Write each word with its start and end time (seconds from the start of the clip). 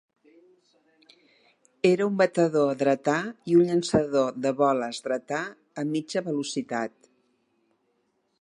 Era 1.89 2.07
un 2.11 2.15
batedor 2.21 2.71
dretà 2.79 3.17
i 3.51 3.59
un 3.59 3.67
llançador 3.69 4.33
de 4.47 4.55
boles 4.63 5.05
dretà 5.09 5.45
a 5.83 5.85
mitja 5.95 6.29
velocitat. 6.33 6.97